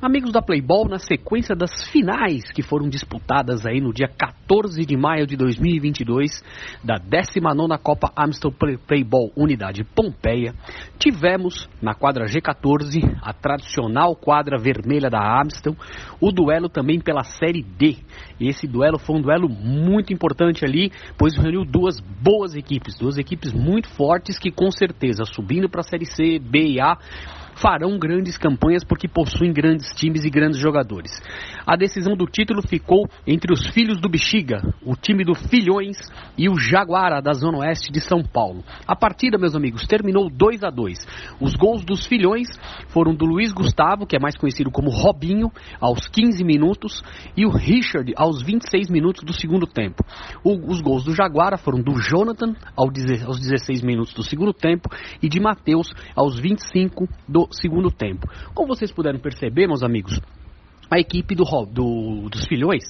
[0.00, 4.94] Amigos da Playball, na sequência das finais que foram disputadas aí no dia 14 de
[4.94, 6.44] maio de 2022
[6.84, 8.52] da 19ª Copa Amstel
[8.86, 10.54] Playball Unidade Pompeia,
[10.98, 15.74] tivemos na quadra G14, a tradicional quadra vermelha da Amstel,
[16.20, 17.96] o duelo também pela Série D.
[18.38, 23.16] E esse duelo foi um duelo muito importante ali, pois reuniu duas boas equipes, duas
[23.16, 26.98] equipes muito fortes que com certeza subindo para a Série C, B e A
[27.56, 31.10] farão grandes campanhas porque possuem grandes times e grandes jogadores.
[31.66, 35.96] A decisão do título ficou entre os filhos do Bexiga, o time do Filhões
[36.36, 38.62] e o Jaguara da Zona Oeste de São Paulo.
[38.86, 40.98] A partida, meus amigos, terminou 2 a 2.
[41.40, 42.48] Os gols dos Filhões
[42.88, 45.50] foram do Luiz Gustavo, que é mais conhecido como Robinho,
[45.80, 47.02] aos 15 minutos,
[47.36, 50.04] e o Richard aos 26 minutos do segundo tempo.
[50.44, 54.88] O, os gols do Jaguara foram do Jonathan aos 16 minutos do segundo tempo
[55.22, 58.28] e de Matheus aos 25 do segundo tempo.
[58.54, 60.20] Como vocês puderam perceber, meus amigos,
[60.90, 62.84] a equipe do, do, dos filhões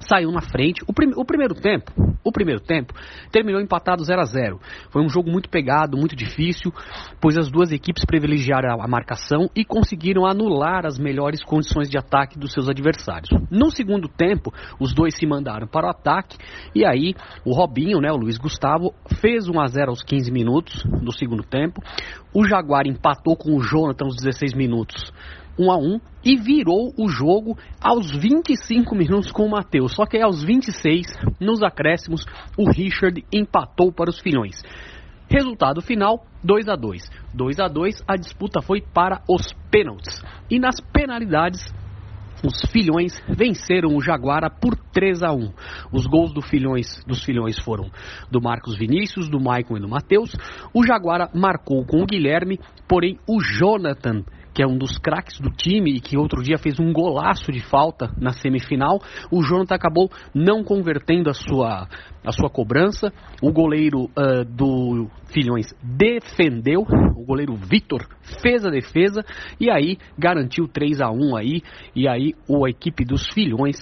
[0.00, 0.82] saiu na frente.
[0.86, 1.92] O, prim, o, primeiro tempo,
[2.24, 2.92] o primeiro tempo
[3.30, 4.60] terminou empatado 0 a 0.
[4.90, 6.72] Foi um jogo muito pegado, muito difícil,
[7.20, 12.38] pois as duas equipes privilegiaram a marcação e conseguiram anular as melhores condições de ataque
[12.38, 13.28] dos seus adversários.
[13.50, 16.36] No segundo tempo, os dois se mandaram para o ataque
[16.74, 20.84] e aí o Robinho, né, o Luiz Gustavo, fez 1 a 0 aos 15 minutos
[20.84, 21.82] do segundo tempo.
[22.34, 25.12] O Jaguar empatou com o Jonathan aos 16 minutos
[25.58, 29.94] 1 a 1 e virou o jogo aos 25 minutos com o Matheus.
[29.94, 31.06] Só que aos 26,
[31.40, 32.24] nos acréscimos,
[32.56, 34.62] o Richard empatou para os filhões.
[35.28, 37.10] Resultado final: 2 a 2.
[37.34, 40.22] 2 a 2, a disputa foi para os pênaltis.
[40.50, 41.60] E nas penalidades,
[42.44, 45.52] os Filhões venceram o Jaguara por 3 a 1.
[45.92, 47.90] Os gols do filhões, dos Filhões foram
[48.30, 50.32] do Marcos Vinícius, do Maicon e do Matheus.
[50.72, 54.24] O Jaguara marcou com o Guilherme, porém o Jonathan
[54.58, 57.60] que é um dos craques do time e que outro dia fez um golaço de
[57.60, 58.98] falta na semifinal,
[59.30, 61.86] o Jonathan acabou não convertendo a sua,
[62.24, 63.12] a sua cobrança.
[63.40, 68.04] O goleiro uh, do Filhões defendeu, o goleiro Vitor
[68.42, 69.24] fez a defesa
[69.60, 71.62] e aí garantiu 3 a 1 aí
[71.94, 73.76] e aí a equipe dos Filhões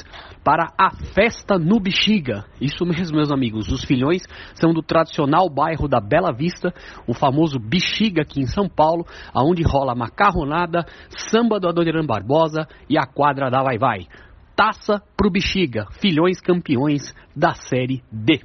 [0.45, 2.45] para a festa no Bexiga.
[2.61, 3.69] Isso mesmo, meus amigos.
[3.69, 4.23] Os Filhões
[4.55, 6.73] são do tradicional bairro da Bela Vista,
[7.07, 10.66] o famoso Bexiga aqui em São Paulo, aonde rola macarronada,
[11.31, 14.07] samba do Adoniran Barbosa e a quadra da Vai Vai.
[14.55, 18.41] Taça pro Bexiga, Filhões campeões da Série D.